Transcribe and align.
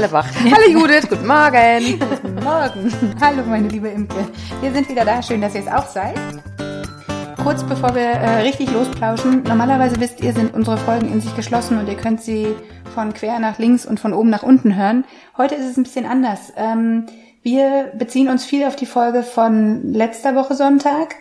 alle 0.00 0.12
wach. 0.12 0.26
Hallo 0.44 0.80
Judith, 0.80 1.08
guten 1.10 1.26
Morgen. 1.26 1.98
Guten 1.98 2.34
Morgen. 2.42 3.16
Hallo 3.20 3.42
meine 3.46 3.68
liebe 3.68 3.88
Imke. 3.88 4.26
Wir 4.62 4.72
sind 4.72 4.88
wieder 4.88 5.04
da. 5.04 5.22
Schön, 5.22 5.42
dass 5.42 5.54
ihr 5.54 5.60
es 5.60 5.68
auch 5.68 5.86
seid. 5.86 6.16
Kurz 7.42 7.62
bevor 7.64 7.94
wir 7.94 8.02
äh, 8.02 8.40
richtig 8.40 8.70
losplauschen, 8.72 9.42
normalerweise 9.42 10.00
wisst 10.00 10.22
ihr, 10.22 10.32
sind 10.32 10.54
unsere 10.54 10.78
Folgen 10.78 11.12
in 11.12 11.20
sich 11.20 11.34
geschlossen 11.36 11.78
und 11.78 11.86
ihr 11.86 11.96
könnt 11.96 12.22
sie 12.22 12.54
von 12.94 13.12
quer 13.12 13.38
nach 13.40 13.58
links 13.58 13.84
und 13.84 14.00
von 14.00 14.14
oben 14.14 14.30
nach 14.30 14.42
unten 14.42 14.74
hören. 14.74 15.04
Heute 15.36 15.54
ist 15.54 15.66
es 15.66 15.76
ein 15.76 15.82
bisschen 15.82 16.06
anders. 16.06 16.52
Ähm, 16.56 17.06
wir 17.42 17.92
beziehen 17.98 18.28
uns 18.28 18.44
viel 18.44 18.66
auf 18.66 18.76
die 18.76 18.86
Folge 18.86 19.22
von 19.22 19.92
letzter 19.92 20.34
Woche 20.34 20.54
Sonntag. 20.54 21.14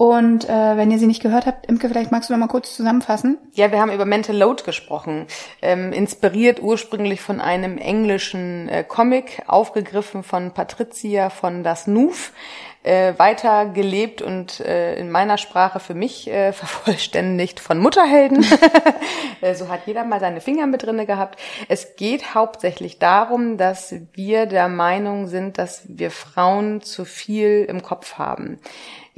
Und 0.00 0.48
äh, 0.48 0.78
wenn 0.78 0.90
ihr 0.90 0.98
sie 0.98 1.06
nicht 1.06 1.20
gehört 1.20 1.44
habt, 1.44 1.66
Imke, 1.66 1.86
vielleicht 1.86 2.10
magst 2.10 2.30
du 2.30 2.32
noch 2.32 2.40
mal 2.40 2.46
kurz 2.46 2.74
zusammenfassen. 2.74 3.36
Ja, 3.52 3.70
wir 3.70 3.82
haben 3.82 3.92
über 3.92 4.06
Mental 4.06 4.34
Load 4.34 4.62
gesprochen, 4.64 5.26
ähm, 5.60 5.92
inspiriert 5.92 6.62
ursprünglich 6.62 7.20
von 7.20 7.38
einem 7.38 7.76
englischen 7.76 8.66
äh, 8.70 8.82
Comic, 8.82 9.42
aufgegriffen 9.46 10.22
von 10.22 10.52
Patricia 10.52 11.28
von 11.28 11.64
Das 11.64 11.86
Nuf, 11.86 12.32
äh, 12.82 13.14
weiter 13.18 13.66
gelebt 13.66 14.22
und 14.22 14.60
äh, 14.60 14.94
in 14.94 15.10
meiner 15.10 15.36
Sprache 15.38 15.80
für 15.80 15.94
mich 15.94 16.28
äh, 16.30 16.52
vervollständigt 16.54 17.60
von 17.60 17.78
Mutterhelden. 17.78 18.44
äh, 19.40 19.54
so 19.54 19.68
hat 19.68 19.86
jeder 19.86 20.04
mal 20.04 20.20
seine 20.20 20.40
Finger 20.40 20.66
mit 20.66 20.82
drinne 20.82 21.06
gehabt. 21.06 21.38
Es 21.68 21.96
geht 21.96 22.34
hauptsächlich 22.34 22.98
darum, 22.98 23.58
dass 23.58 23.94
wir 24.14 24.46
der 24.46 24.68
Meinung 24.68 25.26
sind, 25.26 25.58
dass 25.58 25.82
wir 25.88 26.10
Frauen 26.10 26.80
zu 26.80 27.04
viel 27.04 27.66
im 27.68 27.82
Kopf 27.82 28.18
haben 28.18 28.58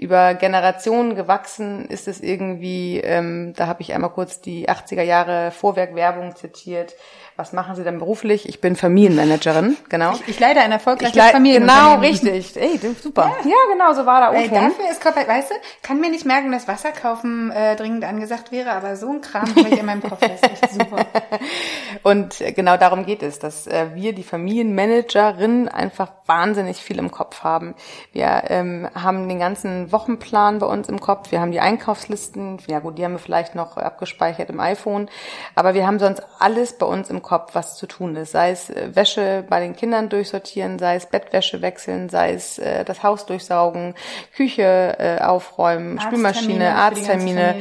über 0.03 0.34
Generationen 0.34 1.15
gewachsen 1.15 1.87
ist 1.87 2.09
es 2.09 2.20
irgendwie, 2.20 2.98
ähm, 2.98 3.53
da 3.55 3.69
habe 3.69 3.83
ich 3.83 3.94
einmal 3.94 4.11
kurz 4.11 4.41
die 4.41 4.69
80er 4.69 5.03
Jahre 5.03 5.53
Vorwerk-Werbung 5.53 6.34
zitiert, 6.34 6.94
was 7.36 7.52
machen 7.52 7.77
Sie 7.77 7.84
denn 7.84 7.98
beruflich? 7.98 8.48
Ich 8.48 8.61
bin 8.61 8.77
Familienmanagerin, 8.77 9.77
genau. 9.88 10.12
Ich, 10.12 10.28
ich 10.28 10.41
leite 10.41 10.61
ein 10.61 10.72
erfolgreiches 10.72 11.16
ich 11.16 11.22
Familienunternehmen. 11.22 11.91
Genau, 11.91 12.00
richtig. 12.00 12.56
Ey, 12.56 12.78
super. 13.00 13.33
Ja, 13.44 13.50
ja 13.50 13.56
genau, 13.72 13.94
so 13.94 14.05
war 14.05 14.20
da 14.20 14.33
Ey, 14.33 14.48
dafür 14.48 14.91
ist 14.91 15.02
Kopf, 15.02 15.16
weißt 15.16 15.50
du, 15.50 15.55
kann 15.83 16.00
mir 16.00 16.10
nicht 16.10 16.27
merken, 16.27 16.53
dass 16.53 16.69
Wasser 16.69 16.92
kaufen 16.92 17.50
äh, 17.50 17.75
dringend 17.77 18.05
angesagt 18.05 18.53
wäre, 18.53 18.72
aber 18.72 18.97
so 18.97 19.08
ein 19.08 19.20
Kram 19.22 19.48
habe 19.48 19.69
ich 19.69 19.78
in 19.78 19.86
meinem 19.86 20.03
Kopf. 20.03 20.20
Das 20.20 20.33
ist 20.33 20.44
echt 20.44 20.72
super. 20.72 21.06
Und 22.03 22.41
äh, 22.41 22.53
genau 22.53 22.77
darum 22.77 23.06
geht 23.06 23.22
es, 23.22 23.38
dass 23.38 23.66
äh, 23.66 23.86
wir, 23.94 24.14
die 24.14 24.22
Familienmanagerin, 24.22 25.69
einfach 25.69 26.12
wahnsinnig 26.27 26.78
viel 26.78 26.98
im 26.98 27.10
Kopf 27.10 27.42
haben. 27.42 27.75
Wir 28.12 28.44
ähm, 28.48 28.88
haben 28.94 29.28
den 29.28 29.38
ganzen 29.38 29.91
Wochenplan 29.91 30.58
bei 30.58 30.66
uns 30.66 30.88
im 30.88 31.00
Kopf. 31.00 31.30
Wir 31.30 31.41
haben 31.41 31.53
die 31.53 31.60
Einkaufslisten. 31.60 32.58
Ja 32.66 32.80
gut, 32.80 32.98
die 32.98 33.05
haben 33.05 33.12
wir 33.12 33.19
vielleicht 33.19 33.55
noch 33.55 33.77
abgespeichert 33.77 34.50
im 34.50 34.60
iPhone. 34.60 35.08
Aber 35.55 35.75
wir 35.75 35.86
haben 35.86 35.98
sonst 35.98 36.22
alles 36.38 36.77
bei 36.77 36.86
uns 36.86 37.10
im 37.10 37.22
Kopf. 37.23 37.42
Kopf, 37.42 37.55
was 37.55 37.77
zu 37.77 37.87
tun 37.87 38.17
ist. 38.17 38.33
Sei 38.33 38.51
es 38.51 38.70
äh, 38.70 38.95
Wäsche 38.95 39.45
bei 39.48 39.61
den 39.61 39.75
Kindern 39.75 40.09
durchsortieren, 40.09 40.78
sei 40.78 40.97
es 40.97 41.06
Bettwäsche 41.06 41.62
wechseln, 41.62 42.09
sei 42.09 42.33
es 42.33 42.59
äh, 42.59 42.84
das 42.84 43.03
Haus 43.03 43.27
durchsaugen, 43.27 43.95
Küche 44.34 44.97
äh, 44.98 45.23
aufräumen, 45.23 46.00
Spülmaschine, 46.00 46.75
Arzttermine. 46.75 47.55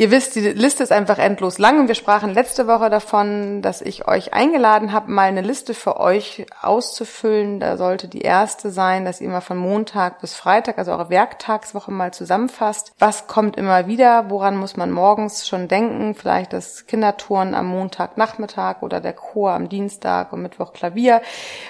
Ihr 0.00 0.10
wisst, 0.10 0.34
die 0.34 0.40
Liste 0.40 0.82
ist 0.82 0.92
einfach 0.92 1.18
endlos 1.18 1.58
lang 1.58 1.78
und 1.78 1.88
wir 1.88 1.94
sprachen 1.94 2.32
letzte 2.32 2.66
Woche 2.66 2.88
davon, 2.88 3.60
dass 3.60 3.82
ich 3.82 4.08
euch 4.08 4.32
eingeladen 4.32 4.94
habe, 4.94 5.10
mal 5.10 5.28
eine 5.28 5.42
Liste 5.42 5.74
für 5.74 6.00
euch 6.00 6.46
auszufüllen. 6.62 7.60
Da 7.60 7.76
sollte 7.76 8.08
die 8.08 8.22
erste 8.22 8.70
sein, 8.70 9.04
dass 9.04 9.20
ihr 9.20 9.28
mal 9.28 9.42
von 9.42 9.58
Montag 9.58 10.22
bis 10.22 10.32
Freitag, 10.32 10.78
also 10.78 10.92
eure 10.92 11.10
Werktagswoche 11.10 11.90
mal 11.90 12.14
zusammenfasst. 12.14 12.94
Was 12.98 13.26
kommt 13.26 13.58
immer 13.58 13.88
wieder? 13.88 14.30
Woran 14.30 14.56
muss 14.56 14.74
man 14.74 14.90
morgens 14.90 15.46
schon 15.46 15.68
denken? 15.68 16.14
Vielleicht 16.14 16.54
das 16.54 16.86
Kinderturnen 16.86 17.54
am 17.54 17.66
Montagnachmittag 17.66 18.80
oder 18.80 19.02
der 19.02 19.12
Chor 19.12 19.50
am 19.50 19.68
Dienstag 19.68 20.32
und 20.32 20.40
Mittwoch 20.40 20.72
Klavier. 20.72 21.20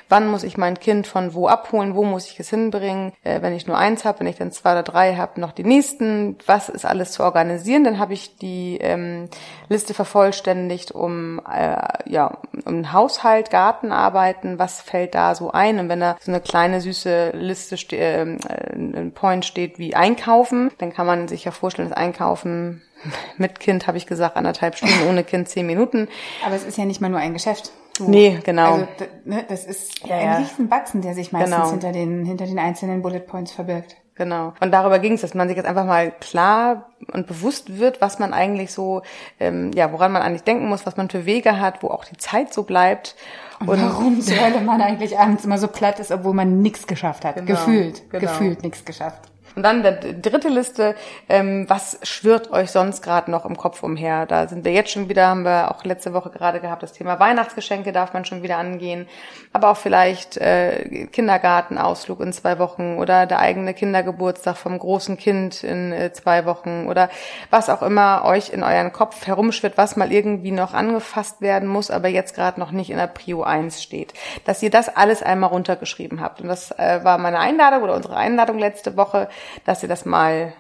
Wann 0.09 0.29
muss 0.29 0.45
ich 0.45 0.57
mein 0.57 0.79
Kind 0.79 1.09
von 1.09 1.35
wo 1.35 1.49
abholen? 1.49 1.97
Wo 1.97 2.05
muss 2.05 2.29
ich 2.29 2.39
es 2.39 2.51
hinbringen? 2.51 3.13
Äh, 3.25 3.43
wenn 3.43 3.55
ich 3.55 3.67
nur 3.67 3.77
eins 3.77 4.05
habe, 4.05 4.21
wenn 4.21 4.29
ich 4.29 4.37
dann 4.37 4.53
zwei 4.53 4.71
oder 4.71 4.85
drei 4.85 5.17
habe, 5.17 5.41
noch 5.41 5.51
die 5.51 5.65
nächsten. 5.65 6.39
Was 6.47 6.69
ist 6.69 6.87
alles 6.87 7.11
zu 7.11 7.25
organisieren? 7.25 7.83
Dann 7.83 7.99
habe 7.99 8.13
ich 8.13 8.20
ich 8.21 8.37
die 8.37 8.79
ähm, 8.81 9.29
Liste 9.69 9.95
vervollständigt 9.95 10.93
um 10.93 11.41
äh, 11.51 11.77
ja 12.07 12.39
um 12.65 12.93
Haushalt, 12.93 13.51
Gartenarbeiten, 13.51 14.59
was 14.59 14.81
fällt 14.81 15.15
da 15.15 15.35
so 15.35 15.51
ein? 15.51 15.79
Und 15.79 15.89
wenn 15.89 16.01
da 16.01 16.17
so 16.21 16.31
eine 16.31 16.41
kleine 16.41 16.81
süße 16.81 17.31
Liste 17.35 17.77
ste 17.77 17.97
äh, 17.97 18.23
ein 18.23 19.13
Point 19.15 19.45
steht 19.45 19.79
wie 19.79 19.95
Einkaufen, 19.95 20.71
dann 20.79 20.93
kann 20.93 21.07
man 21.07 21.29
sich 21.29 21.45
ja 21.45 21.51
vorstellen, 21.51 21.89
dass 21.89 21.97
Einkaufen 21.97 22.83
mit 23.37 23.61
Kind 23.61 23.87
habe 23.87 23.99
ich 23.99 24.07
gesagt 24.07 24.37
anderthalb 24.37 24.77
Stunden, 24.77 25.09
ohne 25.09 25.25
Kind 25.25 25.49
zehn 25.49 25.67
Minuten. 25.67 26.09
Aber 26.45 26.55
es 26.55 26.65
ist 26.65 26.79
ja 26.79 26.85
nicht 26.85 27.01
mal 27.01 27.11
nur 27.11 27.21
ein 27.21 27.33
Geschäft. 27.33 27.73
Du, 27.99 28.09
nee, 28.09 28.39
genau. 28.45 28.75
Also, 28.75 28.87
ne, 29.25 29.45
das 29.49 29.67
ist 29.67 30.07
ja, 30.07 30.17
ein 30.17 30.43
ja. 30.43 30.65
Batzen, 30.67 31.03
der 31.03 31.15
sich 31.15 31.33
meistens 31.33 31.55
genau. 31.55 31.71
hinter 31.71 31.93
den 31.93 32.25
hinter 32.25 32.47
den 32.47 32.59
einzelnen 32.59 33.03
Bullet 33.03 33.21
Points 33.21 33.53
verbirgt. 33.53 33.97
Genau. 34.21 34.53
Und 34.61 34.71
darüber 34.71 34.99
ging 34.99 35.15
es, 35.15 35.23
dass 35.23 35.33
man 35.33 35.49
sich 35.49 35.57
jetzt 35.57 35.65
einfach 35.65 35.87
mal 35.87 36.13
klar 36.21 36.91
und 37.11 37.27
bewusst 37.27 37.79
wird, 37.79 38.03
was 38.03 38.19
man 38.19 38.35
eigentlich 38.35 38.71
so, 38.71 39.01
ähm, 39.39 39.71
ja, 39.73 39.93
woran 39.93 40.13
man 40.13 40.21
eigentlich 40.21 40.43
denken 40.43 40.69
muss, 40.69 40.85
was 40.85 40.99
man 40.99 41.09
für 41.09 41.25
Wege 41.25 41.59
hat, 41.59 41.83
wo 41.83 41.89
auch 41.89 42.05
die 42.05 42.19
Zeit 42.19 42.53
so 42.53 42.65
bleibt. 42.65 43.17
Und, 43.61 43.71
und 43.71 43.83
warum 43.83 44.21
zur 44.21 44.39
Hölle 44.39 44.61
man 44.61 44.83
eigentlich 44.83 45.19
abends 45.19 45.47
immer 45.47 45.57
so 45.57 45.69
platt 45.69 46.01
ist, 46.01 46.13
obwohl 46.13 46.35
man 46.35 46.61
nichts 46.61 46.87
geschafft 46.87 47.25
hat. 47.25 47.37
Genau, 47.37 47.47
gefühlt, 47.47 48.11
genau. 48.11 48.21
gefühlt 48.21 48.63
nichts 48.63 48.85
geschafft. 48.85 49.30
Und 49.57 49.63
dann 49.65 49.83
der 49.83 49.93
dritte 49.93 50.49
Liste, 50.49 50.95
ähm, 51.29 51.69
was 51.69 51.99
schwirrt 52.03 52.53
euch 52.53 52.71
sonst 52.71 53.03
gerade 53.03 53.31
noch 53.31 53.45
im 53.45 53.57
Kopf 53.57 53.83
umher? 53.83 54.27
Da 54.27 54.47
sind 54.47 54.65
wir 54.65 54.73
jetzt 54.73 54.91
schon 54.91 55.09
wieder, 55.09 55.27
haben 55.27 55.45
wir 55.45 55.71
auch 55.71 55.85
letzte 55.85 56.13
Woche 56.13 56.31
gerade 56.31 56.61
gehabt, 56.61 56.83
das 56.83 56.93
Thema 56.93 57.19
Weihnachtsgeschenke 57.19 57.93
darf 57.93 58.13
man 58.13 58.25
schon 58.25 58.43
wieder 58.43 58.59
angehen, 58.59 59.09
aber 59.53 59.71
auch 59.71 59.77
vielleicht 59.77 60.37
äh, 60.37 61.07
Kindergartenausflug 61.07 62.21
in 62.21 62.33
zwei 62.33 62.59
Wochen 62.59 62.99
oder 62.99 63.27
der 63.27 63.41
eigene 63.41 63.75
Kindergeburtstag 63.75 64.57
vom 64.57 64.79
großen 64.79 65.17
Kind 65.17 65.65
in 65.65 65.93
äh, 65.93 66.13
zwei 66.13 66.45
Wochen 66.47 66.87
oder 66.89 67.11
was 67.51 67.69
auch 67.69 67.83
immer 67.83 68.25
euch 68.25 68.51
in 68.51 68.63
euren 68.63 68.93
Kopf 68.93 69.27
herumschwirrt, 69.27 69.77
was 69.77 69.97
mal 69.97 70.13
irgendwie 70.13 70.53
noch 70.53 70.75
angefasst 70.75 71.41
werden 71.41 71.69
muss, 71.69 71.91
aber 71.91 72.09
jetzt 72.09 72.35
gerade 72.35 72.61
noch 72.61 72.71
nicht 72.71 72.91
in 72.91 72.97
der 72.97 73.07
Prio 73.09 73.43
1 73.43 73.83
steht. 73.83 74.15
Dass 74.45 74.63
ihr 74.63 74.71
das 74.71 74.95
alles 74.95 75.23
einmal 75.23 75.51
runtergeschrieben 75.51 76.21
habt. 76.21 76.41
Und 76.41 76.49
das 76.49 76.71
äh, 76.73 77.01
war 77.03 77.19
meine 77.19 77.41
Einladung 77.41 77.83
oder 77.83 77.95
unsere 77.95 78.17
Einladung 78.17 78.59
letzte 78.59 78.97
Woche, 78.97 79.29
dass 79.65 79.83
ihr 79.83 79.89
das 79.89 80.05
mal 80.05 80.53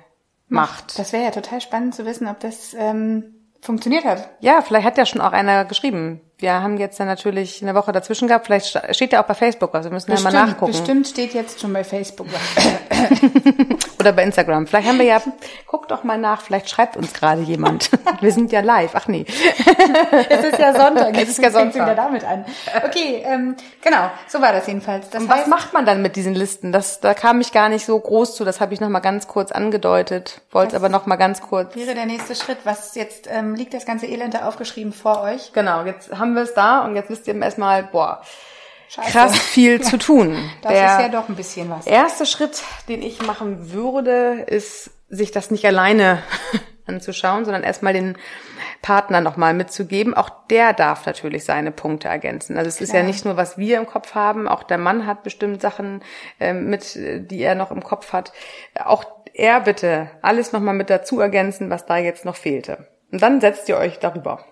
macht. 0.48 0.98
Das 0.98 1.12
wäre 1.12 1.24
ja 1.24 1.30
total 1.30 1.60
spannend 1.60 1.94
zu 1.94 2.04
wissen, 2.04 2.26
ob 2.26 2.40
das 2.40 2.74
ähm, 2.74 3.34
funktioniert 3.60 4.04
hat. 4.04 4.30
Ja, 4.40 4.62
vielleicht 4.62 4.86
hat 4.86 4.98
ja 4.98 5.06
schon 5.06 5.20
auch 5.20 5.32
einer 5.32 5.64
geschrieben. 5.64 6.20
Wir 6.40 6.62
haben 6.62 6.78
jetzt 6.78 6.98
ja 6.98 7.04
natürlich 7.04 7.62
eine 7.62 7.74
Woche 7.74 7.92
dazwischen 7.92 8.28
gehabt. 8.28 8.46
Vielleicht 8.46 8.78
steht 8.94 9.12
ja 9.12 9.22
auch 9.22 9.26
bei 9.26 9.34
Facebook 9.34 9.74
was. 9.74 9.84
Wir 9.84 9.92
müssen 9.92 10.10
bestimmt, 10.10 10.32
ja 10.32 10.40
mal 10.40 10.46
nachgucken. 10.46 10.72
Bestimmt 10.72 11.06
steht 11.06 11.34
jetzt 11.34 11.60
schon 11.60 11.72
bei 11.72 11.84
Facebook 11.84 12.26
was. 12.32 13.00
Oder 14.00 14.12
bei 14.12 14.22
Instagram. 14.22 14.66
Vielleicht 14.66 14.88
haben 14.88 14.98
wir 14.98 15.04
ja, 15.04 15.20
guckt 15.66 15.90
doch 15.90 16.04
mal 16.04 16.18
nach, 16.18 16.40
vielleicht 16.40 16.70
schreibt 16.70 16.96
uns 16.96 17.12
gerade 17.12 17.42
jemand. 17.42 17.90
Wir 18.20 18.32
sind 18.32 18.52
ja 18.52 18.60
live. 18.60 18.92
Ach 18.94 19.08
nee. 19.08 19.26
es 20.28 20.44
ist 20.44 20.58
ja 20.58 20.72
Sonntag. 20.74 21.16
Es 21.16 21.28
ist 21.28 21.42
ja 21.42 21.50
Sonntag. 21.50 21.74
wieder 21.74 21.94
damit 21.94 22.24
an. 22.24 22.44
Okay, 22.84 23.22
ähm, 23.24 23.56
genau. 23.82 24.10
So 24.26 24.40
war 24.40 24.52
das 24.52 24.66
jedenfalls. 24.66 25.10
Das 25.10 25.22
Und 25.22 25.28
was 25.28 25.46
macht 25.46 25.72
man 25.72 25.84
dann 25.86 26.02
mit 26.02 26.16
diesen 26.16 26.34
Listen? 26.34 26.72
Das, 26.72 27.00
da 27.00 27.14
kam 27.14 27.40
ich 27.40 27.52
gar 27.52 27.68
nicht 27.68 27.84
so 27.84 27.98
groß 27.98 28.36
zu. 28.36 28.44
Das 28.44 28.60
habe 28.60 28.74
ich 28.74 28.80
noch 28.80 28.88
mal 28.88 29.00
ganz 29.00 29.28
kurz 29.28 29.52
angedeutet. 29.52 30.40
Wollte 30.50 30.76
aber 30.76 30.88
noch 30.88 31.06
mal 31.06 31.16
ganz 31.16 31.40
kurz. 31.40 31.76
Wäre 31.76 31.94
der 31.94 32.06
nächste 32.06 32.34
Schritt. 32.34 32.58
Was 32.64 32.94
jetzt 32.94 33.28
ähm, 33.30 33.54
liegt 33.54 33.74
das 33.74 33.84
ganze 33.84 34.06
Elend 34.06 34.34
da 34.34 34.46
aufgeschrieben 34.46 34.92
vor 34.92 35.22
euch? 35.22 35.52
Genau. 35.52 35.84
Jetzt 35.84 36.16
haben 36.18 36.29
wir 36.34 36.42
es 36.42 36.54
da 36.54 36.84
und 36.84 36.96
jetzt 36.96 37.10
wisst 37.10 37.26
ihr 37.26 37.40
erstmal, 37.40 37.84
boah, 37.84 38.22
Scheiße. 38.88 39.10
krass 39.10 39.38
viel 39.38 39.80
zu 39.82 39.98
tun. 39.98 40.36
Das 40.62 40.72
Der 40.72 40.84
ist 40.86 41.00
ja 41.00 41.08
doch 41.08 41.28
ein 41.28 41.36
bisschen 41.36 41.70
was. 41.70 41.86
Erste 41.86 42.26
Schritt, 42.26 42.62
den 42.88 43.02
ich 43.02 43.22
machen 43.22 43.72
würde, 43.72 44.44
ist, 44.46 44.90
sich 45.08 45.30
das 45.30 45.50
nicht 45.50 45.64
alleine 45.64 46.22
anzuschauen, 46.86 47.44
sondern 47.44 47.62
erstmal 47.62 47.92
den 47.92 48.16
Partner 48.82 49.20
nochmal 49.20 49.54
mitzugeben. 49.54 50.14
Auch 50.14 50.30
der 50.50 50.72
darf 50.72 51.06
natürlich 51.06 51.44
seine 51.44 51.70
Punkte 51.70 52.08
ergänzen. 52.08 52.56
Also 52.56 52.68
es 52.68 52.76
Klar. 52.76 52.84
ist 52.84 52.92
ja 52.94 53.02
nicht 53.02 53.24
nur, 53.24 53.36
was 53.36 53.58
wir 53.58 53.78
im 53.78 53.86
Kopf 53.86 54.14
haben, 54.14 54.48
auch 54.48 54.62
der 54.62 54.78
Mann 54.78 55.06
hat 55.06 55.22
bestimmt 55.22 55.60
Sachen 55.60 56.02
äh, 56.38 56.52
mit, 56.52 56.94
die 56.96 57.42
er 57.42 57.54
noch 57.54 57.70
im 57.70 57.82
Kopf 57.82 58.12
hat. 58.12 58.32
Auch 58.84 59.04
er 59.34 59.60
bitte 59.60 60.10
alles 60.22 60.52
nochmal 60.52 60.74
mit 60.74 60.90
dazu 60.90 61.20
ergänzen, 61.20 61.70
was 61.70 61.86
da 61.86 61.96
jetzt 61.96 62.24
noch 62.24 62.36
fehlte. 62.36 62.88
Und 63.12 63.22
dann 63.22 63.40
setzt 63.40 63.68
ihr 63.68 63.76
euch 63.76 63.98
darüber. 63.98 64.44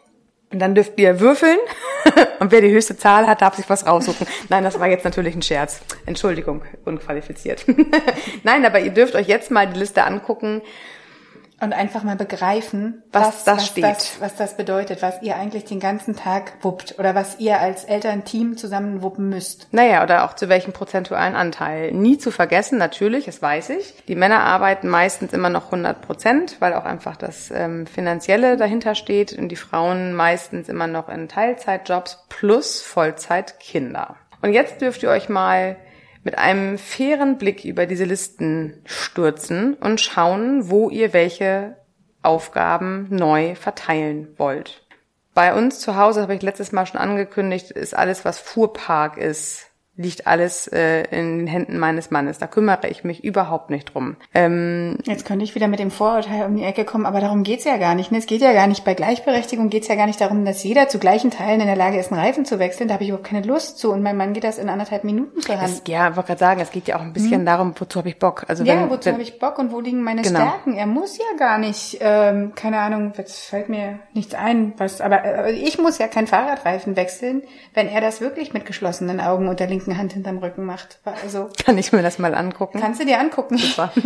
Und 0.51 0.61
dann 0.61 0.75
dürft 0.75 0.99
ihr 0.99 1.21
würfeln 1.21 1.59
und 2.41 2.51
wer 2.51 2.63
die 2.63 2.71
höchste 2.71 2.97
Zahl 2.97 3.27
hat, 3.27 3.43
darf 3.43 3.57
sich 3.57 3.69
was 3.69 3.87
raussuchen. 3.87 4.27
Nein, 4.49 4.65
das 4.65 4.81
war 4.81 4.89
jetzt 4.89 5.05
natürlich 5.05 5.35
ein 5.35 5.43
Scherz. 5.43 5.81
Entschuldigung, 6.07 6.63
unqualifiziert. 6.87 7.67
Nein, 8.45 8.65
aber 8.65 8.81
ihr 8.81 8.91
dürft 8.91 9.15
euch 9.15 9.29
jetzt 9.29 9.51
mal 9.51 9.67
die 9.67 9.79
Liste 9.79 10.05
angucken. 10.05 10.63
Und 11.61 11.73
einfach 11.73 12.05
mal 12.05 12.17
begreifen, 12.17 13.03
Was 13.13 13.27
was, 13.27 13.45
das 13.45 13.57
was 13.57 13.67
steht. 13.67 13.85
Das, 13.85 14.21
was 14.21 14.37
das 14.37 14.57
bedeutet, 14.57 15.03
was 15.03 15.23
ihr 15.23 15.37
eigentlich 15.37 15.65
den 15.65 15.81
ganzen 15.81 16.15
Tag 16.15 16.53
wuppt 16.63 16.99
oder 16.99 17.15
was 17.15 17.41
ihr 17.41 17.61
als 17.61 17.85
Elternteam 17.85 18.57
zusammen 18.57 19.03
wuppen 19.03 19.29
müsst. 19.29 19.67
Naja, 19.73 20.05
oder 20.05 20.25
auch 20.25 20.35
zu 20.35 20.49
welchem 20.49 20.73
prozentualen 20.73 21.35
Anteil. 21.35 21.93
Nie 21.93 22.17
zu 22.17 22.31
vergessen, 22.31 22.79
natürlich, 22.79 23.25
das 23.25 23.43
weiß 23.43 23.71
ich. 23.71 23.95
Die 24.07 24.15
Männer 24.15 24.41
arbeiten 24.41 24.89
meistens 24.89 25.33
immer 25.33 25.51
noch 25.51 25.67
100 25.67 26.01
Prozent, 26.01 26.57
weil 26.61 26.75
auch 26.75 26.85
einfach 26.85 27.17
das 27.17 27.51
ähm, 27.51 27.87
Finanzielle 27.87 28.57
dahinter 28.57 28.95
steht 28.95 29.33
und 29.33 29.49
die 29.49 29.57
Frauen 29.57 30.15
meistens 30.15 30.69
immer 30.69 30.87
noch 30.87 31.09
in 31.09 31.29
Teilzeitjobs 31.29 32.25
plus 32.29 32.81
Vollzeit 32.81 33.59
Kinder. 33.59 34.17
Und 34.43 34.53
jetzt 34.53 34.81
dürft 34.81 35.03
ihr 35.03 35.11
euch 35.11 35.29
mal 35.29 35.77
mit 36.29 36.37
einem 36.37 36.77
fairen 36.77 37.39
Blick 37.39 37.65
über 37.65 37.87
diese 37.87 38.05
Listen 38.05 38.83
stürzen 38.85 39.73
und 39.73 39.99
schauen, 39.99 40.69
wo 40.69 40.91
ihr 40.91 41.15
welche 41.15 41.79
Aufgaben 42.21 43.07
neu 43.09 43.55
verteilen 43.55 44.35
wollt. 44.37 44.87
Bei 45.33 45.55
uns 45.55 45.81
zu 45.81 45.97
Hause, 45.97 46.21
habe 46.21 46.35
ich 46.35 46.43
letztes 46.43 46.71
Mal 46.71 46.85
schon 46.85 47.01
angekündigt, 47.01 47.71
ist 47.71 47.97
alles, 47.97 48.27
was 48.27 48.39
Fuhrpark 48.39 49.17
ist, 49.17 49.68
liegt 49.99 50.27
alles 50.27 50.69
äh, 50.69 51.03
in 51.11 51.39
den 51.39 51.47
Händen 51.49 51.79
meines 51.79 52.11
Mannes. 52.11 52.39
Da 52.39 52.47
kümmere 52.47 52.89
ich 52.89 53.03
mich 53.05 53.25
überhaupt 53.25 53.69
nicht 53.69 53.93
drum. 53.93 54.17
Ähm, 54.33 54.97
Jetzt 55.05 55.27
könnte 55.27 55.45
ich 55.45 55.55
wieder 55.57 55.67
mit 55.69 55.81
dem 55.81 55.91
Vorurteil 55.91 56.47
um 56.47 56.57
die 56.57 56.63
Ecke 56.63 56.85
kommen, 56.85 57.05
aber 57.05 57.21
darum 57.21 57.43
geht's 57.43 57.65
ja 57.65 57.77
gar 57.79 57.95
nicht. 57.97 58.13
ne? 58.13 58.19
Es 58.19 58.27
geht 58.27 58.41
ja 58.41 58.53
gar 58.53 58.69
nicht 58.69 58.85
bei 58.85 58.95
Gleichberechtigung, 58.95 59.69
geht's 59.71 59.89
ja 59.89 59.97
gar 59.97 60.07
nicht 60.07 60.21
darum, 60.21 60.45
dass 60.45 60.63
jeder 60.63 60.89
zu 60.89 60.99
gleichen 61.01 61.31
Teilen 61.33 61.61
in 61.61 61.67
der 61.67 61.77
Lage 61.77 61.99
ist, 61.99 62.13
einen 62.13 62.21
Reifen 62.21 62.45
zu 62.45 62.59
wechseln. 62.61 62.87
Da 62.89 62.95
habe 62.95 63.03
ich 63.05 63.11
überhaupt 63.11 63.27
keine 63.29 63.45
Lust 63.47 63.79
zu. 63.79 63.91
Und 63.93 64.03
mein 64.03 64.17
Mann 64.17 64.33
geht 64.35 64.45
das 64.45 64.59
in 64.59 64.69
anderthalb 64.69 65.03
Minuten 65.05 65.41
Hand. 65.49 65.63
es, 65.65 65.83
ja, 65.89 66.11
ich 66.11 66.17
wollte 66.17 66.29
gerade 66.29 66.39
sagen, 66.39 66.61
es 66.61 66.71
geht 66.71 66.87
ja 66.87 66.97
auch 66.97 67.03
ein 67.03 67.13
bisschen 67.13 67.45
darum, 67.45 67.75
wozu 67.77 67.99
habe 67.99 68.09
ich 68.09 68.19
Bock. 68.21 68.45
Also. 68.49 68.63
Ja, 68.65 68.77
wenn, 68.81 68.91
wozu 68.91 69.11
habe 69.11 69.23
ich 69.23 69.39
Bock 69.41 69.59
und 69.59 69.73
wo 69.73 69.81
liegen 69.81 70.03
meine 70.03 70.23
Genau. 70.23 70.39
Stärken? 70.41 70.75
Er 70.75 70.87
muss 70.87 71.19
ja 71.19 71.25
gar 71.39 71.59
nicht, 71.59 71.99
ähm, 72.01 72.53
keine 72.55 72.79
Ahnung, 72.79 73.13
jetzt 73.19 73.47
fällt 73.47 73.69
mir 73.69 73.99
nichts 74.15 74.35
ein, 74.35 74.75
was, 74.77 75.01
aber 75.01 75.25
äh, 75.25 75.53
ich 75.53 75.79
muss 75.79 75.99
ja 75.99 76.07
keinen 76.07 76.27
Fahrradreifen 76.29 76.95
wechseln, 76.97 77.43
wenn 77.75 77.89
er 77.89 78.01
das 78.01 78.21
wirklich 78.21 78.53
mit 78.55 78.65
geschlossenen 78.65 79.21
Augen 79.21 79.49
und 79.49 79.59
der 79.59 79.67
linken 79.67 79.88
Hand 79.97 80.13
hinterm 80.13 80.39
Rücken 80.39 80.65
macht. 80.65 80.99
Also 81.23 81.49
kann 81.65 81.79
ich 81.79 81.93
mir 81.93 82.03
das 82.03 82.19
mal 82.19 82.35
angucken. 82.35 82.81
kannst 82.81 83.01
du 83.01 83.07
dir 83.07 83.19
angucken. 83.19 83.59
Super. 83.59 83.93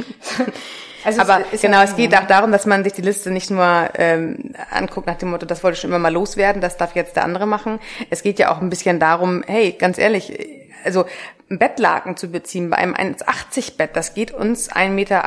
Also 1.04 1.20
Aber 1.20 1.40
es 1.40 1.54
ist 1.54 1.64
ja 1.64 1.68
genau, 1.68 1.82
es 1.82 1.96
geht 1.96 2.16
auch 2.16 2.28
darum, 2.28 2.52
dass 2.52 2.64
man 2.64 2.84
sich 2.84 2.92
die 2.92 3.02
Liste 3.02 3.32
nicht 3.32 3.50
nur 3.50 3.90
ähm, 3.94 4.54
anguckt 4.70 5.08
nach 5.08 5.16
dem 5.16 5.30
Motto, 5.30 5.46
das 5.46 5.64
wollte 5.64 5.74
ich 5.74 5.80
schon 5.80 5.90
immer 5.90 5.98
mal 5.98 6.12
loswerden, 6.12 6.62
das 6.62 6.76
darf 6.76 6.94
jetzt 6.94 7.16
der 7.16 7.24
andere 7.24 7.44
machen. 7.46 7.80
Es 8.10 8.22
geht 8.22 8.38
ja 8.38 8.52
auch 8.52 8.60
ein 8.60 8.70
bisschen 8.70 9.00
darum, 9.00 9.42
hey, 9.48 9.72
ganz 9.72 9.98
ehrlich, 9.98 10.38
also 10.84 11.04
ein 11.50 11.58
Bettlaken 11.58 12.16
zu 12.16 12.28
beziehen 12.28 12.70
bei 12.70 12.76
einem 12.76 12.94
1,80 12.94 13.76
Bett, 13.76 13.96
das 13.96 14.14
geht 14.14 14.30
uns 14.30 14.70
1,58 14.70 14.88
Meter 14.90 15.24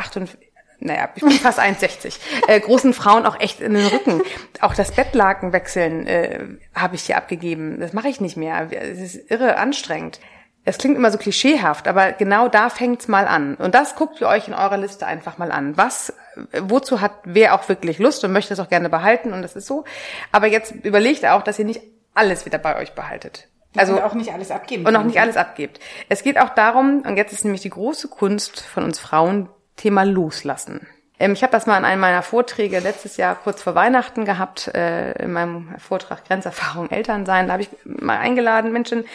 naja, 0.80 1.10
ich 1.16 1.24
bin 1.24 1.31
fast 1.31 1.60
1,60, 1.60 2.19
äh, 2.48 2.60
großen 2.60 2.94
Frauen 2.94 3.25
auch 3.25 3.40
echt 3.40 3.62
in 3.62 3.74
den 3.74 3.88
Rücken. 3.88 4.22
Auch 4.62 4.75
das 4.75 4.92
Bettlaken 4.92 5.54
wechseln 5.54 6.06
äh, 6.06 6.40
habe 6.75 6.96
ich 6.96 7.04
hier 7.04 7.18
abgegeben. 7.18 7.80
Das 7.80 7.94
mache 7.94 8.10
ich 8.10 8.19
nicht 8.19 8.36
mehr. 8.36 8.68
Es 8.72 9.00
ist 9.00 9.31
irre 9.31 9.58
anstrengend. 9.58 10.19
Es 10.65 10.79
klingt 10.79 10.97
immer 10.97 11.12
so 11.12 11.19
klischeehaft, 11.19 11.88
aber 11.88 12.12
genau 12.12 12.47
da 12.47 12.69
fängt's 12.69 13.07
mal 13.07 13.27
an. 13.27 13.56
Und 13.56 13.75
das 13.75 13.95
guckt 13.95 14.19
ihr 14.19 14.27
euch 14.27 14.47
in 14.47 14.56
eurer 14.56 14.77
Liste 14.77 15.06
einfach 15.06 15.38
mal 15.38 15.51
an. 15.51 15.77
Was, 15.77 16.12
wozu 16.59 17.01
hat 17.01 17.12
wer 17.23 17.53
auch 17.53 17.69
wirklich 17.69 18.00
Lust 18.00 18.23
und 18.23 18.31
möchte 18.31 18.53
es 18.53 18.59
auch 18.59 18.69
gerne 18.69 18.89
behalten 18.89 19.31
und 19.31 19.44
das 19.44 19.56
ist 19.56 19.67
so. 19.67 19.83
Aber 20.31 20.47
jetzt 20.47 20.71
überlegt 20.83 21.23
auch, 21.25 21.44
dass 21.44 21.59
ihr 21.59 21.65
nicht 21.65 21.81
alles 22.15 22.45
wieder 22.45 22.57
bei 22.57 22.77
euch 22.77 22.94
behaltet. 22.94 23.47
Also 23.77 23.94
und 23.94 24.01
auch 24.01 24.13
nicht 24.13 24.33
alles 24.33 24.51
abgeben. 24.51 24.85
und 24.85 24.95
auch 24.95 25.03
nicht 25.03 25.19
alles 25.19 25.38
abgebt. 25.38 25.79
Es 26.09 26.23
geht 26.23 26.39
auch 26.39 26.50
darum, 26.50 27.03
und 27.06 27.17
jetzt 27.17 27.33
ist 27.33 27.44
nämlich 27.44 27.62
die 27.62 27.69
große 27.69 28.07
Kunst 28.07 28.62
von 28.62 28.83
uns 28.83 29.00
Frauen, 29.00 29.50
Thema 29.75 30.03
Loslassen. 30.03 30.88
Ähm, 31.19 31.33
ich 31.33 31.44
habe 31.44 31.51
das 31.51 31.65
mal 31.65 31.77
in 31.77 31.85
einem 31.85 32.01
meiner 32.01 32.21
Vorträge 32.21 32.79
letztes 32.79 33.17
Jahr 33.17 33.35
kurz 33.35 33.62
vor 33.62 33.75
Weihnachten 33.75 34.25
gehabt, 34.25 34.69
äh, 34.69 35.12
in 35.23 35.31
meinem 35.31 35.75
Vortrag 35.77 36.25
Grenzerfahrung 36.25 36.89
Elternsein. 36.89 37.47
Da 37.47 37.53
habe 37.53 37.63
ich 37.63 37.69
mal 37.83 38.17
eingeladen, 38.17 38.71
Menschen, 38.71 39.06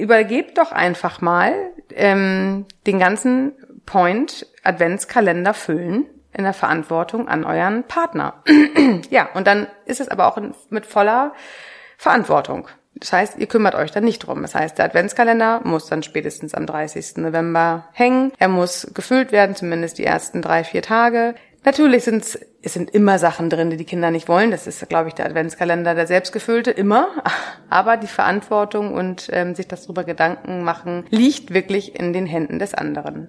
übergebt 0.00 0.58
doch 0.58 0.72
einfach 0.72 1.20
mal 1.20 1.54
ähm, 1.94 2.66
den 2.86 2.98
ganzen 2.98 3.52
Point 3.86 4.46
Adventskalender 4.62 5.54
füllen 5.54 6.06
in 6.32 6.44
der 6.44 6.52
Verantwortung 6.52 7.28
an 7.28 7.44
euren 7.44 7.84
Partner. 7.84 8.42
ja, 9.10 9.28
und 9.34 9.46
dann 9.46 9.66
ist 9.84 10.00
es 10.00 10.08
aber 10.08 10.26
auch 10.26 10.40
mit 10.70 10.86
voller 10.86 11.32
Verantwortung. 11.96 12.68
Das 12.94 13.12
heißt, 13.12 13.38
ihr 13.38 13.46
kümmert 13.46 13.74
euch 13.74 13.90
dann 13.92 14.04
nicht 14.04 14.20
drum. 14.20 14.42
Das 14.42 14.54
heißt, 14.54 14.78
der 14.78 14.84
Adventskalender 14.84 15.60
muss 15.64 15.86
dann 15.86 16.02
spätestens 16.02 16.54
am 16.54 16.66
30. 16.66 17.16
November 17.16 17.88
hängen. 17.92 18.32
Er 18.38 18.48
muss 18.48 18.90
gefüllt 18.94 19.32
werden, 19.32 19.56
zumindest 19.56 19.98
die 19.98 20.04
ersten 20.04 20.42
drei, 20.42 20.64
vier 20.64 20.82
Tage. 20.82 21.34
Natürlich 21.62 22.04
sind's, 22.04 22.38
es 22.62 22.72
sind 22.72 22.90
immer 22.90 23.18
Sachen 23.18 23.50
drin, 23.50 23.68
die 23.68 23.76
die 23.76 23.84
Kinder 23.84 24.10
nicht 24.10 24.28
wollen. 24.28 24.50
Das 24.50 24.66
ist, 24.66 24.88
glaube 24.88 25.08
ich, 25.08 25.14
der 25.14 25.26
Adventskalender, 25.26 25.94
der 25.94 26.06
selbstgefüllte, 26.06 26.70
immer. 26.70 27.08
Aber 27.68 27.96
die 27.96 28.06
Verantwortung 28.06 28.94
und 28.94 29.28
ähm, 29.32 29.54
sich 29.54 29.68
das 29.68 29.82
darüber 29.82 30.04
Gedanken 30.04 30.62
machen, 30.62 31.04
liegt 31.10 31.52
wirklich 31.52 31.98
in 31.98 32.12
den 32.12 32.26
Händen 32.26 32.58
des 32.58 32.74
anderen. 32.74 33.28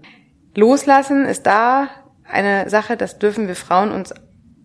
Loslassen 0.55 1.25
ist 1.25 1.45
da 1.45 1.89
eine 2.23 2.69
Sache, 2.69 2.95
das 2.95 3.19
dürfen 3.19 3.47
wir 3.47 3.55
Frauen 3.55 3.91
uns, 3.91 4.13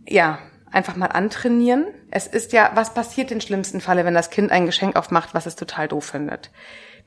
ja, 0.07 0.39
einfach 0.71 0.97
mal 0.97 1.07
antrainieren. 1.07 1.87
Es 2.11 2.27
ist 2.27 2.53
ja, 2.53 2.71
was 2.75 2.95
passiert 2.95 3.33
im 3.33 3.41
schlimmsten 3.41 3.81
Falle, 3.81 4.05
wenn 4.05 4.15
das 4.15 4.31
Kind 4.31 4.53
ein 4.53 4.67
Geschenk 4.67 4.97
aufmacht, 4.97 5.35
was 5.35 5.47
es 5.47 5.57
total 5.57 5.89
doof 5.89 6.05
findet? 6.05 6.51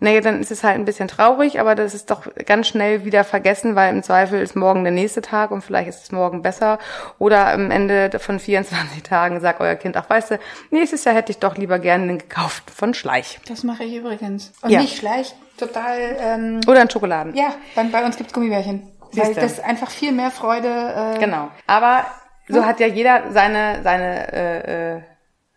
Naja, 0.01 0.21
dann 0.21 0.39
ist 0.39 0.51
es 0.51 0.63
halt 0.63 0.75
ein 0.75 0.85
bisschen 0.85 1.07
traurig, 1.07 1.59
aber 1.59 1.75
das 1.75 1.93
ist 1.93 2.09
doch 2.09 2.23
ganz 2.45 2.67
schnell 2.67 3.03
wieder 3.05 3.23
vergessen, 3.23 3.75
weil 3.75 3.93
im 3.93 4.01
Zweifel 4.03 4.41
ist 4.41 4.55
morgen 4.55 4.83
der 4.83 4.93
nächste 4.93 5.21
Tag 5.21 5.51
und 5.51 5.61
vielleicht 5.61 5.89
ist 5.89 6.03
es 6.03 6.11
morgen 6.11 6.41
besser. 6.41 6.79
Oder 7.17 7.47
am 7.47 7.69
Ende 7.71 8.09
von 8.19 8.39
24 8.39 9.03
Tagen 9.03 9.39
sagt 9.41 9.59
euer 9.61 9.75
Kind, 9.75 9.97
ach 9.97 10.09
weißt 10.09 10.31
du, 10.31 10.39
nächstes 10.71 11.03
Jahr 11.05 11.15
hätte 11.15 11.31
ich 11.31 11.39
doch 11.39 11.57
lieber 11.57 11.79
gerne 11.79 12.07
den 12.07 12.17
gekauft 12.17 12.71
von 12.71 12.93
Schleich. 12.93 13.39
Das 13.47 13.63
mache 13.63 13.83
ich 13.83 13.95
übrigens. 13.95 14.51
Und 14.61 14.69
Ja. 14.71 14.79
nicht 14.81 14.97
schleich, 14.97 15.35
total, 15.57 15.97
ähm, 16.19 16.61
Oder 16.67 16.81
ein 16.81 16.89
Schokoladen. 16.89 17.35
ja, 17.35 17.53
bei, 17.75 17.83
bei 17.83 18.05
uns 18.05 18.15
gibt's 18.17 18.33
Gummibärchen. 18.33 18.87
Weil 19.11 19.25
Siehste. 19.25 19.41
das 19.41 19.59
einfach 19.59 19.89
viel 19.89 20.11
mehr 20.11 20.29
Freude, 20.31 21.15
äh, 21.15 21.19
Genau. 21.19 21.49
Aber 21.67 22.05
so 22.47 22.65
hat 22.65 22.79
ja 22.79 22.87
jeder 22.87 23.31
seine, 23.31 23.81
seine 23.83 24.33
äh, 24.33 24.95
äh, 24.97 25.01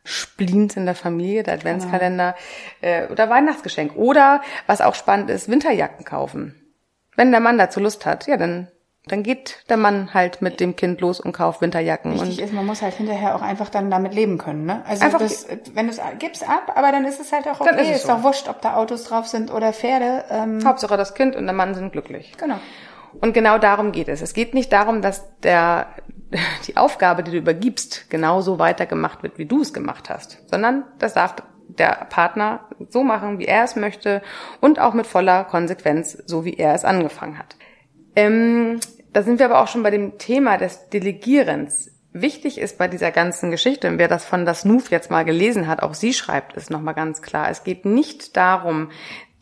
Spleens 0.05 0.77
in 0.77 0.85
der 0.85 0.95
Familie, 0.95 1.43
der 1.43 1.55
Adventskalender 1.55 2.35
äh, 2.81 3.07
oder 3.09 3.31
Weihnachtsgeschenk. 3.31 3.97
Oder, 3.97 4.41
was 4.67 4.81
auch 4.81 4.95
spannend 4.95 5.31
ist, 5.31 5.49
Winterjacken 5.49 6.05
kaufen. 6.05 6.57
Wenn 7.17 7.31
der 7.31 7.41
Mann 7.41 7.59
dazu 7.59 7.79
Lust 7.79 8.05
hat, 8.07 8.27
ja, 8.27 8.37
dann, 8.37 8.69
dann 9.07 9.23
geht 9.23 9.65
der 9.69 9.77
Mann 9.77 10.13
halt 10.15 10.43
mit 10.43 10.59
dem 10.61 10.75
Kind 10.77 11.01
los 11.01 11.21
und 11.21 11.33
kauft 11.33 11.61
Winterjacken. 11.61 12.15
Wichtig 12.15 12.39
Und 12.39 12.45
ist, 12.45 12.53
man 12.53 12.67
muss 12.67 12.83
halt 12.83 12.95
hinterher 12.95 13.37
auch 13.37 13.43
einfach 13.43 13.69
dann 13.69 13.91
damit 13.91 14.15
leben 14.15 14.39
können. 14.39 14.65
Ne? 14.65 14.83
Also 14.87 15.05
Einfach 15.05 15.21
das, 15.21 15.47
wenn 15.75 15.87
du 15.87 15.93
es 15.93 16.01
gibst 16.19 16.49
ab, 16.49 16.73
aber 16.75 16.91
dann 16.91 17.05
ist 17.05 17.21
es 17.21 17.31
halt 17.33 17.47
auch 17.47 17.59
Dann 17.59 17.75
okay. 17.75 17.83
ist 17.83 17.89
es 17.91 17.97
ist 17.99 18.07
so. 18.07 18.15
doch 18.15 18.23
wurscht, 18.25 18.49
ob 18.49 18.61
da 18.61 18.77
Autos 18.77 19.05
drauf 19.05 19.29
sind 19.29 19.53
oder 19.53 19.73
Pferde. 19.73 20.25
Ähm, 20.31 20.65
Hauptsache 20.65 20.97
das 20.97 21.15
Kind 21.15 21.37
und 21.37 21.45
der 21.45 21.55
Mann 21.55 21.75
sind 21.75 21.93
glücklich. 21.93 22.33
genau. 22.39 22.57
Und 23.21 23.35
genau 23.35 23.59
darum 23.59 23.93
geht 23.93 24.09
es. 24.09 24.23
Es 24.23 24.33
geht 24.33 24.55
nicht 24.55 24.73
darum, 24.73 25.03
dass 25.03 25.39
der, 25.41 25.89
die 26.67 26.77
Aufgabe, 26.77 27.23
die 27.23 27.31
du 27.31 27.39
übergibst, 27.39 28.11
genauso 28.11 28.59
weitergemacht 28.59 29.23
wird, 29.23 29.39
wie 29.39 29.47
du 29.47 29.63
es 29.63 29.73
gemacht 29.73 30.11
hast, 30.11 30.39
sondern 30.51 30.85
das 30.99 31.15
darf 31.15 31.37
der 31.69 32.07
Partner 32.11 32.69
so 32.91 33.03
machen, 33.03 33.39
wie 33.39 33.47
er 33.47 33.65
es 33.65 33.77
möchte 33.77 34.23
und 34.61 34.79
auch 34.79 34.95
mit 34.95 35.07
voller 35.07 35.45
Konsequenz, 35.45 36.23
so 36.27 36.45
wie 36.45 36.55
er 36.55 36.75
es 36.75 36.85
angefangen 36.85 37.39
hat. 37.39 37.57
Ähm, 38.15 38.79
da 39.13 39.23
sind 39.23 39.39
wir 39.39 39.47
aber 39.47 39.63
auch 39.63 39.69
schon 39.69 39.83
bei 39.83 39.91
dem 39.91 40.19
Thema 40.19 40.59
des 40.59 40.89
Delegierens. 40.91 41.91
Wichtig 42.13 42.59
ist 42.59 42.77
bei 42.77 42.89
dieser 42.89 43.11
ganzen 43.11 43.51
Geschichte, 43.51 43.89
und 43.89 43.99
wer 43.99 44.09
das 44.09 44.25
von 44.25 44.45
das 44.45 44.67
NUF 44.67 44.91
jetzt 44.91 45.11
mal 45.11 45.25
gelesen 45.25 45.67
hat, 45.67 45.83
auch 45.83 45.95
sie 45.95 46.13
schreibt 46.13 46.57
es 46.57 46.69
nochmal 46.69 46.95
ganz 46.95 47.23
klar, 47.23 47.49
es 47.49 47.65
geht 47.65 47.87
nicht 47.87 48.37
darum, 48.37 48.91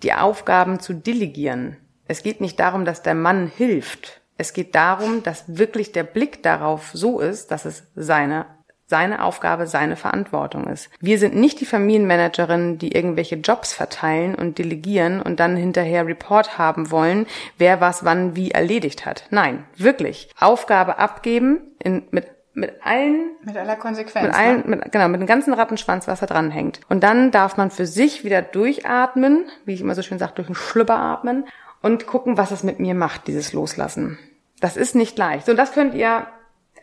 die 0.04 0.12
Aufgaben 0.12 0.78
zu 0.78 0.94
delegieren. 0.94 1.76
Es 2.06 2.22
geht 2.22 2.40
nicht 2.40 2.58
darum, 2.60 2.84
dass 2.84 3.02
der 3.02 3.14
Mann 3.14 3.48
hilft. 3.48 4.19
Es 4.40 4.54
geht 4.54 4.74
darum, 4.74 5.22
dass 5.22 5.44
wirklich 5.46 5.92
der 5.92 6.02
Blick 6.02 6.42
darauf 6.42 6.92
so 6.94 7.20
ist, 7.20 7.50
dass 7.50 7.66
es 7.66 7.84
seine 7.94 8.46
seine 8.86 9.22
Aufgabe, 9.22 9.68
seine 9.68 9.94
Verantwortung 9.94 10.66
ist. 10.66 10.90
Wir 10.98 11.18
sind 11.18 11.36
nicht 11.36 11.60
die 11.60 11.66
Familienmanagerin, 11.66 12.76
die 12.78 12.90
irgendwelche 12.90 13.36
Jobs 13.36 13.72
verteilen 13.72 14.34
und 14.34 14.58
delegieren 14.58 15.22
und 15.22 15.38
dann 15.38 15.56
hinterher 15.56 16.06
Report 16.06 16.58
haben 16.58 16.90
wollen, 16.90 17.26
wer 17.56 17.80
was 17.80 18.04
wann 18.04 18.34
wie 18.34 18.50
erledigt 18.50 19.06
hat. 19.06 19.26
Nein, 19.30 19.64
wirklich. 19.76 20.28
Aufgabe 20.40 20.98
abgeben 20.98 21.60
in, 21.78 22.02
mit 22.10 22.26
mit 22.52 22.72
allen 22.82 23.36
Mit 23.44 23.56
aller 23.56 23.76
Konsequenz. 23.76 24.26
mit 24.26 24.34
allen, 24.34 24.56
ne? 24.62 24.76
mit, 24.76 24.90
genau, 24.90 25.06
mit 25.06 25.20
dem 25.20 25.26
ganzen 25.28 25.54
Rattenschwanz, 25.54 26.08
was 26.08 26.18
da 26.18 26.26
dran 26.26 26.50
hängt. 26.50 26.80
Und 26.88 27.04
dann 27.04 27.30
darf 27.30 27.56
man 27.56 27.70
für 27.70 27.86
sich 27.86 28.24
wieder 28.24 28.42
durchatmen, 28.42 29.44
wie 29.64 29.74
ich 29.74 29.80
immer 29.82 29.94
so 29.94 30.02
schön 30.02 30.18
sage, 30.18 30.32
durch 30.34 30.48
den 30.48 30.56
Schlüpper 30.56 30.98
atmen 30.98 31.44
und 31.80 32.08
gucken, 32.08 32.36
was 32.36 32.50
es 32.50 32.64
mit 32.64 32.80
mir 32.80 32.94
macht, 32.94 33.28
dieses 33.28 33.52
Loslassen. 33.52 34.18
Das 34.60 34.76
ist 34.76 34.94
nicht 34.94 35.18
leicht. 35.18 35.48
Und 35.48 35.56
das 35.56 35.72
könnt 35.72 35.94
ihr 35.94 36.26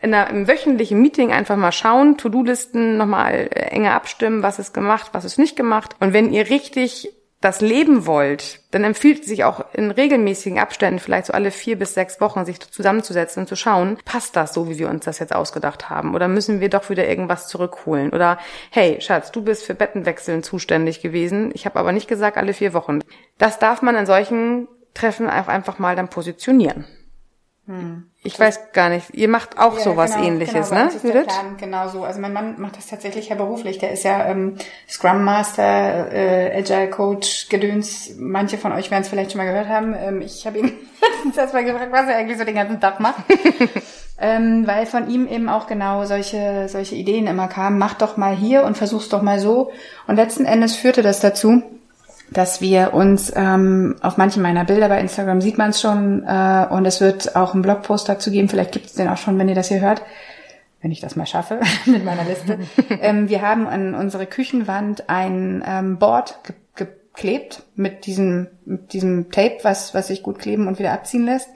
in 0.00 0.14
einer, 0.14 0.30
im 0.30 0.46
wöchentlichen 0.46 1.00
Meeting 1.00 1.32
einfach 1.32 1.56
mal 1.56 1.72
schauen, 1.72 2.16
To-Do-Listen 2.16 2.96
nochmal 2.96 3.48
äh, 3.52 3.70
enger 3.70 3.94
abstimmen, 3.94 4.42
was 4.42 4.58
ist 4.58 4.72
gemacht, 4.72 5.10
was 5.12 5.24
ist 5.24 5.38
nicht 5.38 5.56
gemacht. 5.56 5.96
Und 6.00 6.12
wenn 6.12 6.32
ihr 6.32 6.50
richtig 6.50 7.12
das 7.40 7.60
leben 7.60 8.04
wollt, 8.04 8.60
dann 8.72 8.82
empfiehlt 8.82 9.24
sich 9.24 9.44
auch 9.44 9.64
in 9.72 9.92
regelmäßigen 9.92 10.58
Abständen, 10.58 10.98
vielleicht 10.98 11.26
so 11.26 11.32
alle 11.32 11.52
vier 11.52 11.78
bis 11.78 11.94
sechs 11.94 12.20
Wochen, 12.20 12.44
sich 12.44 12.58
zusammenzusetzen 12.58 13.42
und 13.42 13.46
zu 13.46 13.54
schauen, 13.54 13.96
passt 14.04 14.34
das 14.34 14.52
so, 14.52 14.68
wie 14.68 14.78
wir 14.78 14.88
uns 14.88 15.04
das 15.04 15.20
jetzt 15.20 15.34
ausgedacht 15.34 15.88
haben? 15.88 16.16
Oder 16.16 16.26
müssen 16.26 16.60
wir 16.60 16.68
doch 16.68 16.90
wieder 16.90 17.08
irgendwas 17.08 17.46
zurückholen? 17.46 18.10
Oder 18.10 18.38
hey, 18.70 19.00
Schatz, 19.00 19.30
du 19.30 19.42
bist 19.42 19.64
für 19.64 19.74
Bettenwechseln 19.74 20.42
zuständig 20.42 21.00
gewesen. 21.00 21.52
Ich 21.54 21.64
habe 21.64 21.78
aber 21.78 21.92
nicht 21.92 22.08
gesagt 22.08 22.38
alle 22.38 22.54
vier 22.54 22.72
Wochen. 22.72 23.00
Das 23.38 23.60
darf 23.60 23.82
man 23.82 23.94
in 23.94 24.06
solchen 24.06 24.66
Treffen 24.94 25.30
auch 25.30 25.46
einfach 25.46 25.78
mal 25.78 25.94
dann 25.94 26.10
positionieren. 26.10 26.86
Hm. 27.68 28.04
Ich 28.22 28.40
weiß 28.40 28.72
gar 28.72 28.88
nicht. 28.88 29.14
Ihr 29.14 29.28
macht 29.28 29.58
auch 29.58 29.76
ja, 29.76 29.84
sowas 29.84 30.14
genau, 30.14 30.26
ähnliches, 30.26 30.70
genau, 30.70 30.84
ne? 30.84 30.88
Ist 30.88 31.04
der 31.04 31.22
Plan 31.22 31.56
genau 31.58 31.88
so. 31.88 32.02
Also 32.02 32.18
mein 32.18 32.32
Mann 32.32 32.58
macht 32.58 32.78
das 32.78 32.86
tatsächlich 32.86 33.28
ja 33.28 33.34
beruflich. 33.34 33.76
Der 33.76 33.92
ist 33.92 34.04
ja 34.04 34.24
ähm, 34.26 34.56
Scrum 34.88 35.22
Master, 35.22 36.10
äh, 36.10 36.58
Agile 36.58 36.88
Coach, 36.88 37.50
Gedöns. 37.50 38.12
Manche 38.16 38.56
von 38.56 38.72
euch 38.72 38.90
werden 38.90 39.02
es 39.02 39.08
vielleicht 39.08 39.32
schon 39.32 39.38
mal 39.38 39.46
gehört 39.46 39.68
haben. 39.68 39.94
Ähm, 39.94 40.22
ich 40.22 40.46
habe 40.46 40.58
ihn 40.60 40.64
letztens 41.02 41.36
erst 41.36 41.52
mal 41.52 41.62
gefragt, 41.62 41.92
was 41.92 42.08
er 42.08 42.16
eigentlich 42.16 42.38
so 42.38 42.44
den 42.44 42.54
ganzen 42.54 42.80
Tag 42.80 43.00
macht. 43.00 43.22
ähm, 44.18 44.66
weil 44.66 44.86
von 44.86 45.10
ihm 45.10 45.28
eben 45.28 45.50
auch 45.50 45.66
genau 45.66 46.06
solche, 46.06 46.70
solche 46.70 46.94
Ideen 46.94 47.26
immer 47.26 47.48
kamen. 47.48 47.78
Mach 47.78 47.94
doch 47.94 48.16
mal 48.16 48.34
hier 48.34 48.64
und 48.64 48.78
versuch's 48.78 49.10
doch 49.10 49.20
mal 49.20 49.40
so. 49.40 49.72
Und 50.06 50.16
letzten 50.16 50.46
Endes 50.46 50.74
führte 50.74 51.02
das 51.02 51.20
dazu, 51.20 51.62
dass 52.30 52.60
wir 52.60 52.92
uns 52.94 53.32
ähm, 53.34 53.96
auf 54.02 54.16
manchen 54.16 54.42
meiner 54.42 54.64
Bilder 54.64 54.88
bei 54.88 55.00
Instagram 55.00 55.40
sieht 55.40 55.58
man 55.58 55.70
es 55.70 55.80
schon 55.80 56.24
äh, 56.26 56.66
und 56.70 56.84
es 56.84 57.00
wird 57.00 57.36
auch 57.36 57.54
einen 57.54 57.62
Blogpost 57.62 58.08
dazu 58.08 58.30
geben. 58.30 58.48
Vielleicht 58.48 58.72
gibt 58.72 58.86
es 58.86 58.94
den 58.94 59.08
auch 59.08 59.16
schon, 59.16 59.38
wenn 59.38 59.48
ihr 59.48 59.54
das 59.54 59.68
hier 59.68 59.80
hört, 59.80 60.02
wenn 60.82 60.90
ich 60.90 61.00
das 61.00 61.16
mal 61.16 61.26
schaffe 61.26 61.60
mit 61.86 62.04
meiner 62.04 62.24
Liste. 62.24 62.58
ähm, 63.00 63.28
wir 63.28 63.42
haben 63.42 63.66
an 63.66 63.94
unsere 63.94 64.26
Küchenwand 64.26 65.08
ein 65.08 65.64
ähm, 65.66 65.98
Board 65.98 66.40
ge 66.44 66.54
geklebt 67.14 67.64
mit 67.74 68.06
diesem 68.06 68.46
mit 68.64 68.92
diesem 68.92 69.32
Tape, 69.32 69.58
was 69.62 69.92
was 69.92 70.06
sich 70.06 70.22
gut 70.22 70.38
kleben 70.38 70.68
und 70.68 70.78
wieder 70.78 70.92
abziehen 70.92 71.24
lässt. 71.24 71.48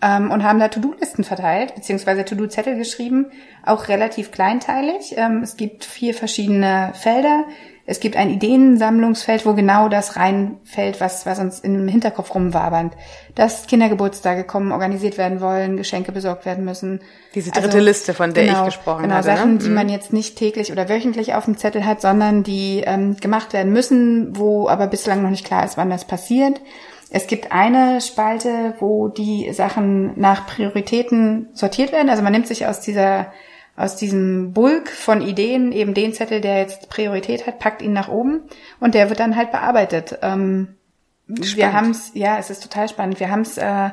Ähm, 0.00 0.30
und 0.30 0.42
haben 0.42 0.58
da 0.58 0.68
To-Do-Listen 0.68 1.24
verteilt, 1.24 1.74
beziehungsweise 1.74 2.24
To-Do-Zettel 2.24 2.76
geschrieben, 2.76 3.26
auch 3.64 3.88
relativ 3.88 4.32
kleinteilig. 4.32 5.14
Ähm, 5.16 5.42
es 5.42 5.56
gibt 5.56 5.84
vier 5.84 6.14
verschiedene 6.14 6.92
Felder 6.94 7.44
es 7.86 8.00
gibt 8.00 8.16
ein 8.16 8.30
Ideensammlungsfeld, 8.30 9.44
wo 9.44 9.52
genau 9.52 9.90
das 9.90 10.16
reinfällt, 10.16 11.00
was, 11.00 11.26
was 11.26 11.38
uns 11.38 11.60
im 11.60 11.86
Hinterkopf 11.86 12.34
rumwabert. 12.34 12.92
Dass 13.34 13.66
Kindergeburtstage 13.66 14.44
kommen, 14.44 14.72
organisiert 14.72 15.18
werden 15.18 15.42
wollen, 15.42 15.76
Geschenke 15.76 16.10
besorgt 16.10 16.46
werden 16.46 16.64
müssen. 16.64 17.00
Diese 17.34 17.50
dritte 17.50 17.66
also, 17.66 17.78
Liste, 17.80 18.14
von 18.14 18.32
der 18.32 18.46
genau, 18.46 18.60
ich 18.60 18.66
gesprochen 18.66 19.02
genau, 19.02 19.16
hatte. 19.16 19.28
Genau, 19.28 19.36
Sachen, 19.36 19.52
ne? 19.54 19.58
die 19.58 19.68
man 19.68 19.86
mhm. 19.86 19.92
jetzt 19.92 20.14
nicht 20.14 20.36
täglich 20.36 20.72
oder 20.72 20.88
wöchentlich 20.88 21.34
auf 21.34 21.44
dem 21.44 21.58
Zettel 21.58 21.84
hat, 21.84 22.00
sondern 22.00 22.42
die 22.42 22.82
ähm, 22.86 23.18
gemacht 23.18 23.52
werden 23.52 23.72
müssen, 23.72 24.34
wo 24.38 24.66
aber 24.68 24.86
bislang 24.86 25.22
noch 25.22 25.30
nicht 25.30 25.44
klar 25.44 25.64
ist, 25.66 25.76
wann 25.76 25.90
das 25.90 26.06
passiert. 26.06 26.62
Es 27.10 27.26
gibt 27.26 27.52
eine 27.52 28.00
Spalte, 28.00 28.74
wo 28.80 29.08
die 29.08 29.52
Sachen 29.52 30.18
nach 30.18 30.46
Prioritäten 30.46 31.50
sortiert 31.52 31.92
werden. 31.92 32.08
Also 32.08 32.22
man 32.22 32.32
nimmt 32.32 32.46
sich 32.46 32.66
aus 32.66 32.80
dieser 32.80 33.26
aus 33.76 33.96
diesem 33.96 34.52
Bulk 34.52 34.88
von 34.88 35.20
Ideen 35.20 35.72
eben 35.72 35.94
den 35.94 36.12
Zettel, 36.12 36.40
der 36.40 36.58
jetzt 36.58 36.88
Priorität 36.88 37.46
hat, 37.46 37.58
packt 37.58 37.82
ihn 37.82 37.92
nach 37.92 38.08
oben 38.08 38.42
und 38.80 38.94
der 38.94 39.08
wird 39.08 39.20
dann 39.20 39.36
halt 39.36 39.50
bearbeitet. 39.50 40.18
Ähm, 40.22 40.76
wir 41.26 41.72
haben 41.72 41.90
es, 41.90 42.10
ja, 42.14 42.38
es 42.38 42.50
ist 42.50 42.62
total 42.62 42.88
spannend. 42.88 43.18
Wir 43.18 43.30
haben 43.30 43.40
es 43.40 43.58
äh, 43.58 43.90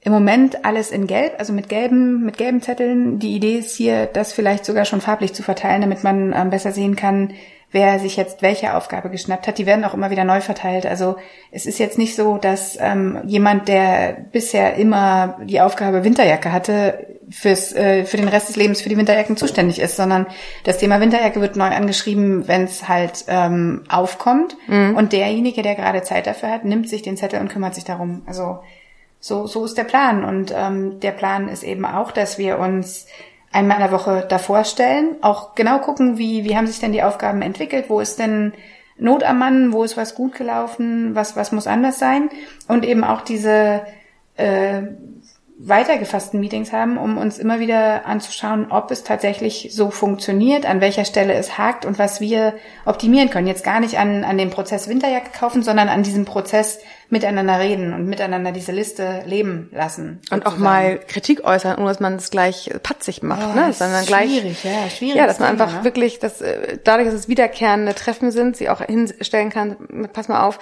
im 0.00 0.12
Moment 0.12 0.64
alles 0.64 0.90
in 0.90 1.06
Gelb, 1.06 1.34
also 1.38 1.52
mit 1.52 1.68
gelben, 1.68 2.24
mit 2.24 2.38
gelben 2.38 2.62
Zetteln. 2.62 3.18
Die 3.18 3.34
Idee 3.34 3.58
ist 3.58 3.76
hier, 3.76 4.06
das 4.06 4.32
vielleicht 4.32 4.64
sogar 4.64 4.84
schon 4.84 5.00
farblich 5.00 5.32
zu 5.32 5.42
verteilen, 5.42 5.82
damit 5.82 6.02
man 6.04 6.32
ähm, 6.34 6.50
besser 6.50 6.72
sehen 6.72 6.96
kann, 6.96 7.34
wer 7.72 7.98
sich 7.98 8.16
jetzt 8.16 8.42
welche 8.42 8.74
Aufgabe 8.74 9.10
geschnappt 9.10 9.48
hat. 9.48 9.58
Die 9.58 9.66
werden 9.66 9.84
auch 9.84 9.94
immer 9.94 10.10
wieder 10.10 10.24
neu 10.24 10.40
verteilt. 10.40 10.86
Also 10.86 11.16
es 11.50 11.66
ist 11.66 11.78
jetzt 11.78 11.98
nicht 11.98 12.14
so, 12.14 12.36
dass 12.36 12.78
ähm, 12.80 13.20
jemand, 13.24 13.66
der 13.66 14.16
bisher 14.30 14.76
immer 14.76 15.38
die 15.42 15.60
Aufgabe 15.60 16.04
Winterjacke 16.04 16.52
hatte, 16.52 17.06
fürs, 17.30 17.74
äh, 17.74 18.04
für 18.04 18.18
den 18.18 18.28
Rest 18.28 18.50
des 18.50 18.56
Lebens 18.56 18.82
für 18.82 18.90
die 18.90 18.96
Winterjacken 18.96 19.38
zuständig 19.38 19.80
ist, 19.80 19.96
sondern 19.96 20.26
das 20.64 20.78
Thema 20.78 21.00
Winterjacke 21.00 21.40
wird 21.40 21.56
neu 21.56 21.68
angeschrieben, 21.68 22.46
wenn 22.46 22.64
es 22.64 22.88
halt 22.88 23.24
ähm, 23.28 23.84
aufkommt. 23.88 24.56
Mhm. 24.68 24.94
Und 24.94 25.12
derjenige, 25.12 25.62
der 25.62 25.74
gerade 25.74 26.02
Zeit 26.02 26.26
dafür 26.26 26.50
hat, 26.50 26.64
nimmt 26.66 26.88
sich 26.90 27.00
den 27.00 27.16
Zettel 27.16 27.40
und 27.40 27.48
kümmert 27.48 27.74
sich 27.74 27.84
darum. 27.84 28.22
Also 28.26 28.60
so, 29.18 29.46
so 29.46 29.64
ist 29.64 29.78
der 29.78 29.84
Plan. 29.84 30.24
Und 30.24 30.52
ähm, 30.54 31.00
der 31.00 31.12
Plan 31.12 31.48
ist 31.48 31.62
eben 31.62 31.86
auch, 31.86 32.10
dass 32.10 32.36
wir 32.36 32.58
uns 32.58 33.06
einmal 33.52 33.78
in 33.78 33.82
der 33.82 33.92
Woche 33.92 34.26
davor 34.28 34.64
stellen, 34.64 35.16
auch 35.22 35.54
genau 35.54 35.78
gucken, 35.78 36.18
wie, 36.18 36.44
wie 36.44 36.56
haben 36.56 36.66
sich 36.66 36.80
denn 36.80 36.92
die 36.92 37.02
Aufgaben 37.02 37.42
entwickelt, 37.42 37.86
wo 37.88 38.00
ist 38.00 38.18
denn 38.18 38.52
Not 38.98 39.24
am 39.24 39.38
Mann, 39.38 39.72
wo 39.72 39.84
ist 39.84 39.96
was 39.96 40.14
gut 40.14 40.34
gelaufen, 40.34 41.14
was, 41.14 41.36
was 41.36 41.52
muss 41.52 41.66
anders 41.66 41.98
sein? 41.98 42.30
Und 42.68 42.84
eben 42.84 43.04
auch 43.04 43.22
diese 43.22 43.82
äh, 44.36 44.82
weitergefassten 45.64 46.40
Meetings 46.40 46.72
haben, 46.72 46.98
um 46.98 47.18
uns 47.18 47.38
immer 47.38 47.60
wieder 47.60 48.04
anzuschauen, 48.06 48.66
ob 48.70 48.90
es 48.90 49.04
tatsächlich 49.04 49.70
so 49.72 49.90
funktioniert, 49.90 50.66
an 50.66 50.80
welcher 50.80 51.04
Stelle 51.04 51.34
es 51.34 51.56
hakt 51.56 51.84
und 51.84 51.98
was 51.98 52.20
wir 52.20 52.54
optimieren 52.84 53.30
können. 53.30 53.46
Jetzt 53.46 53.64
gar 53.64 53.80
nicht 53.80 53.98
an, 53.98 54.24
an 54.24 54.38
dem 54.38 54.50
Prozess 54.50 54.88
Winterjacke 54.88 55.30
kaufen, 55.38 55.62
sondern 55.62 55.88
an 55.88 56.02
diesem 56.02 56.24
Prozess 56.24 56.80
miteinander 57.12 57.60
reden 57.60 57.92
und 57.92 58.06
miteinander 58.06 58.52
diese 58.52 58.72
Liste 58.72 59.22
leben 59.26 59.68
lassen. 59.70 60.20
Und 60.30 60.46
auch 60.46 60.56
mal 60.56 60.98
Kritik 60.98 61.44
äußern, 61.44 61.76
ohne 61.76 61.88
dass 61.88 62.00
man 62.00 62.16
es 62.16 62.30
gleich 62.30 62.70
patzig 62.82 63.22
macht, 63.22 63.48
oh, 63.52 63.54
ne? 63.54 63.72
sondern 63.74 64.06
gleich 64.06 64.30
schwierig, 64.30 64.64
ja, 64.64 64.88
schwierig. 64.88 65.16
Ja, 65.16 65.26
dass 65.26 65.38
man 65.38 65.50
einfach 65.50 65.72
ne? 65.72 65.84
wirklich, 65.84 66.20
dass 66.20 66.40
äh, 66.40 66.78
dadurch, 66.82 67.06
dass 67.06 67.14
es 67.14 67.28
wiederkehrende 67.28 67.94
Treffen 67.94 68.30
sind, 68.30 68.56
sie 68.56 68.70
auch 68.70 68.80
hinstellen 68.80 69.50
kann. 69.50 69.76
Pass 70.14 70.28
mal 70.28 70.42
auf 70.42 70.58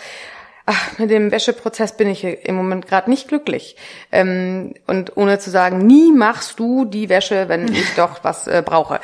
ach, 0.67 0.99
mit 0.99 1.11
dem 1.11 1.31
Wäscheprozess 1.31 1.97
bin 1.97 2.09
ich 2.09 2.25
im 2.25 2.57
Moment 2.57 2.87
gerade 2.87 3.09
nicht 3.09 3.29
glücklich. 3.29 3.77
Ähm, 4.11 4.75
und 4.89 5.17
ohne 5.17 5.39
zu 5.39 5.51
sagen, 5.51 5.79
nie 5.79 6.13
machst 6.13 6.59
du 6.59 6.85
die 6.85 7.09
Wäsche, 7.09 7.49
wenn 7.49 7.69
ich 7.73 7.95
doch 7.95 8.25
was 8.25 8.49
äh, 8.49 8.63
brauche. 8.65 9.01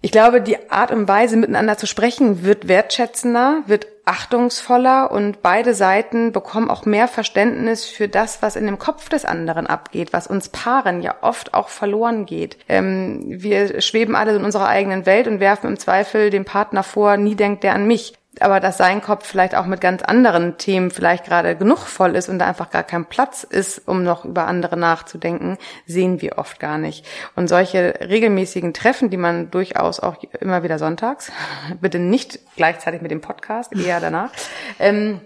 Ich 0.00 0.12
glaube, 0.12 0.40
die 0.40 0.70
Art 0.70 0.90
und 0.90 1.08
Weise, 1.08 1.36
miteinander 1.36 1.76
zu 1.76 1.86
sprechen, 1.86 2.44
wird 2.44 2.68
wertschätzender, 2.68 3.62
wird 3.66 3.86
achtungsvoller 4.04 5.10
und 5.10 5.40
beide 5.42 5.74
Seiten 5.74 6.32
bekommen 6.32 6.70
auch 6.70 6.84
mehr 6.84 7.08
Verständnis 7.08 7.84
für 7.84 8.08
das, 8.08 8.42
was 8.42 8.56
in 8.56 8.66
dem 8.66 8.78
Kopf 8.78 9.08
des 9.08 9.24
anderen 9.24 9.66
abgeht, 9.66 10.12
was 10.12 10.26
uns 10.26 10.48
Paaren 10.48 11.02
ja 11.02 11.16
oft 11.22 11.54
auch 11.54 11.68
verloren 11.68 12.26
geht. 12.26 12.58
Ähm, 12.68 13.24
wir 13.26 13.80
schweben 13.80 14.14
alle 14.14 14.36
in 14.36 14.44
unserer 14.44 14.68
eigenen 14.68 15.06
Welt 15.06 15.26
und 15.26 15.40
werfen 15.40 15.68
im 15.68 15.78
Zweifel 15.78 16.30
dem 16.30 16.44
Partner 16.44 16.82
vor, 16.82 17.16
nie 17.16 17.34
denkt 17.34 17.64
der 17.64 17.74
an 17.74 17.86
mich 17.86 18.14
aber 18.40 18.60
dass 18.60 18.78
sein 18.78 19.02
Kopf 19.02 19.26
vielleicht 19.26 19.54
auch 19.54 19.66
mit 19.66 19.80
ganz 19.80 20.02
anderen 20.02 20.58
Themen 20.58 20.90
vielleicht 20.90 21.24
gerade 21.24 21.56
genug 21.56 21.78
voll 21.78 22.16
ist 22.16 22.28
und 22.28 22.38
da 22.38 22.46
einfach 22.46 22.70
gar 22.70 22.82
kein 22.82 23.06
Platz 23.06 23.44
ist, 23.44 23.86
um 23.86 24.02
noch 24.02 24.24
über 24.24 24.46
andere 24.46 24.76
nachzudenken, 24.76 25.58
sehen 25.86 26.20
wir 26.20 26.38
oft 26.38 26.60
gar 26.60 26.78
nicht. 26.78 27.06
Und 27.36 27.48
solche 27.48 27.94
regelmäßigen 28.00 28.74
Treffen, 28.74 29.10
die 29.10 29.16
man 29.16 29.50
durchaus 29.50 30.00
auch 30.00 30.16
immer 30.40 30.62
wieder 30.62 30.78
sonntags, 30.78 31.30
bitte 31.80 31.98
nicht 31.98 32.40
gleichzeitig 32.56 33.02
mit 33.02 33.10
dem 33.10 33.20
Podcast, 33.20 33.74
eher 33.74 34.00
danach, 34.00 34.30
ähm, 34.78 35.20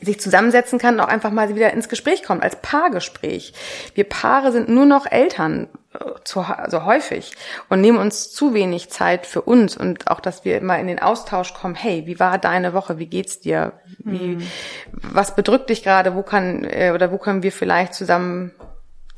sich 0.00 0.20
zusammensetzen 0.20 0.78
kann 0.78 0.94
und 0.96 1.00
auch 1.00 1.08
einfach 1.08 1.30
mal 1.30 1.54
wieder 1.54 1.72
ins 1.72 1.88
Gespräch 1.88 2.22
kommt, 2.22 2.42
als 2.42 2.56
Paargespräch. 2.56 3.54
Wir 3.94 4.04
Paare 4.04 4.52
sind 4.52 4.68
nur 4.68 4.84
noch 4.84 5.06
Eltern, 5.10 5.68
äh, 5.94 5.98
zu, 6.22 6.40
also 6.40 6.84
häufig, 6.84 7.32
und 7.70 7.80
nehmen 7.80 7.96
uns 7.98 8.30
zu 8.30 8.52
wenig 8.52 8.90
Zeit 8.90 9.26
für 9.26 9.40
uns 9.40 9.76
und 9.76 10.10
auch, 10.10 10.20
dass 10.20 10.44
wir 10.44 10.58
immer 10.58 10.78
in 10.78 10.86
den 10.86 10.98
Austausch 10.98 11.54
kommen, 11.54 11.74
hey, 11.74 12.06
wie 12.06 12.20
war 12.20 12.36
deine 12.36 12.74
Woche, 12.74 12.98
wie 12.98 13.06
geht's 13.06 13.40
dir, 13.40 13.72
wie, 13.98 14.36
mhm. 14.36 14.46
was 14.92 15.34
bedrückt 15.34 15.70
dich 15.70 15.82
gerade, 15.82 16.14
wo 16.14 16.22
kann, 16.22 16.64
äh, 16.64 16.92
oder 16.94 17.10
wo 17.10 17.16
können 17.16 17.42
wir 17.42 17.52
vielleicht 17.52 17.94
zusammen 17.94 18.52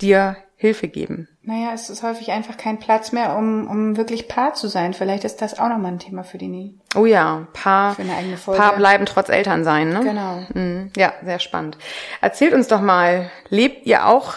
dir 0.00 0.36
Hilfe 0.60 0.88
geben. 0.88 1.28
Naja, 1.42 1.70
es 1.72 1.88
ist 1.88 2.02
häufig 2.02 2.32
einfach 2.32 2.56
kein 2.56 2.80
Platz 2.80 3.12
mehr, 3.12 3.36
um, 3.36 3.68
um 3.68 3.96
wirklich 3.96 4.26
Paar 4.26 4.54
zu 4.54 4.66
sein. 4.66 4.92
Vielleicht 4.92 5.22
ist 5.22 5.40
das 5.40 5.56
auch 5.56 5.68
nochmal 5.68 5.92
ein 5.92 5.98
Thema 6.00 6.24
für 6.24 6.36
die 6.36 6.48
Nie. 6.48 6.76
Oh 6.96 7.06
ja, 7.06 7.46
Paar, 7.52 7.94
für 7.94 8.02
eine 8.02 8.16
eigene 8.16 8.36
Folge. 8.36 8.60
Paar 8.60 8.74
bleiben 8.74 9.06
trotz 9.06 9.28
Eltern 9.28 9.62
sein, 9.62 9.90
ne? 9.90 10.00
Genau. 10.02 10.42
Mhm. 10.52 10.90
Ja, 10.96 11.12
sehr 11.22 11.38
spannend. 11.38 11.78
Erzählt 12.20 12.54
uns 12.54 12.66
doch 12.66 12.80
mal, 12.80 13.30
lebt 13.50 13.86
ihr 13.86 14.06
auch 14.06 14.34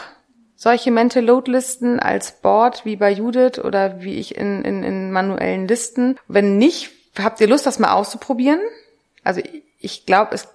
solche 0.55 0.91
Mental 0.91 1.25
Load 1.25 1.49
Listen 1.49 1.99
als 1.99 2.33
Board 2.33 2.85
wie 2.85 2.97
bei 2.97 3.09
Judith 3.11 3.57
oder 3.57 4.03
wie 4.03 4.19
ich 4.19 4.37
in, 4.37 4.63
in, 4.63 4.83
in 4.83 5.11
manuellen 5.11 5.67
Listen? 5.67 6.19
Wenn 6.27 6.59
nicht, 6.59 6.91
habt 7.17 7.41
ihr 7.41 7.47
Lust, 7.47 7.65
das 7.65 7.79
mal 7.79 7.93
auszuprobieren? 7.93 8.59
Also 9.23 9.41
ich 9.79 10.05
glaube, 10.05 10.35
es 10.35 10.47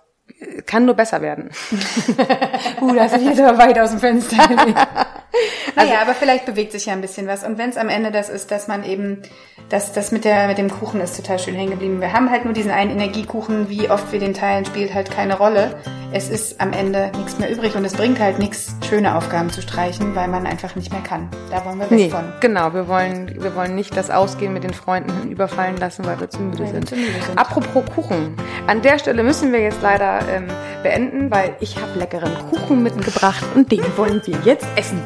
kann 0.67 0.85
nur 0.85 0.95
besser 0.95 1.23
werden. 1.23 1.51
uh, 2.81 2.95
da 2.95 3.09
sind 3.09 3.25
jetzt 3.25 3.41
aber 3.41 3.59
weit 3.59 3.81
aus 3.81 3.91
dem 3.91 3.99
Fenster. 3.99 4.37
Also, 5.75 5.91
naja, 5.91 6.01
aber 6.01 6.15
vielleicht 6.15 6.47
bewegt 6.47 6.73
sich 6.73 6.87
ja 6.87 6.95
ein 6.95 7.03
bisschen 7.03 7.27
was. 7.27 7.45
Und 7.45 7.59
wenn 7.59 7.69
es 7.69 7.77
am 7.77 7.91
Ende 7.91 8.11
das 8.11 8.31
ist, 8.31 8.51
dass 8.51 8.67
man 8.67 8.83
eben, 8.83 9.21
dass 9.69 9.93
das 9.93 10.11
mit 10.11 10.25
der 10.25 10.49
mit 10.49 10.57
dem 10.57 10.71
Kuchen 10.71 11.03
ist 11.03 11.17
total 11.17 11.39
schön 11.39 11.55
hängen 11.55 11.73
geblieben. 11.73 12.01
Wir 12.01 12.15
haben 12.15 12.31
halt 12.31 12.45
nur 12.47 12.55
diesen 12.55 12.71
einen 12.71 12.91
Energiekuchen, 12.91 13.69
wie 13.69 13.91
oft 13.91 14.11
wir 14.11 14.19
den 14.19 14.33
teilen, 14.33 14.65
spielt 14.65 14.95
halt 14.95 15.11
keine 15.11 15.37
Rolle. 15.37 15.77
Es 16.13 16.31
ist 16.31 16.61
am 16.63 16.73
Ende 16.73 17.11
nichts 17.17 17.39
mehr 17.39 17.51
übrig 17.51 17.75
und 17.75 17.85
es 17.85 17.93
bringt 17.93 18.19
halt 18.21 18.39
nichts, 18.39 18.75
schöne 18.89 19.17
Aufgaben 19.17 19.51
zu 19.51 19.61
streichen, 19.61 20.15
weil 20.15 20.29
man 20.29 20.47
einfach 20.47 20.77
nicht 20.77 20.93
mehr 20.93 21.03
kann. 21.03 21.29
Da 21.51 21.63
wollen 21.67 21.79
wir 21.79 21.91
weg 21.91 21.99
nee, 21.99 22.09
von. 22.09 22.33
Genau, 22.41 22.73
wir 22.73 22.89
wollen, 22.89 23.43
wir 23.43 23.55
wollen 23.55 23.75
nicht 23.75 23.97
das 23.97 24.11
Ausgehen 24.11 24.55
mit 24.55 24.65
den 24.65 24.73
Freunden 24.73 25.31
überfallen 25.31 25.77
lassen, 25.77 26.07
weil 26.07 26.19
wir 26.21 26.31
zu 26.31 26.41
müde, 26.41 26.67
sind. 26.69 26.89
zu 26.89 26.95
müde 26.95 27.13
sind. 27.27 27.37
Apropos 27.37 27.85
Kuchen, 27.95 28.35
An 28.67 28.81
der 28.81 28.99
Stelle 28.99 29.23
müssen 29.23 29.53
wir 29.53 29.61
jetzt 29.61 29.83
leider 29.83 30.21
ähm, 30.29 30.47
beenden, 30.83 31.31
weil 31.31 31.57
ich 31.61 31.77
habe 31.77 31.99
leckeren 31.99 32.33
Kuchen 32.51 32.83
mitgebracht 32.83 33.45
und 33.55 33.71
den 33.71 33.85
wollen 33.97 34.21
wir 34.25 34.39
jetzt 34.45 34.67
essen. 34.77 35.03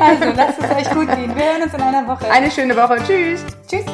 Also 0.00 0.32
lasst 0.36 0.58
es 0.60 0.70
euch 0.70 0.90
gut 0.90 1.08
gehen. 1.14 1.34
Wir 1.34 1.44
hören 1.44 1.62
uns 1.62 1.74
in 1.74 1.80
einer 1.80 2.06
Woche. 2.06 2.30
Eine 2.30 2.50
schöne 2.50 2.76
Woche. 2.76 2.96
Tschüss. 3.06 3.44
Tschüss. 3.68 3.84